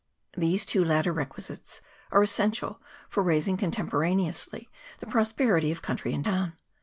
[0.35, 1.79] These two latter requisites
[2.11, 6.53] are essential for raising contem poraneously the prosperity of country and town.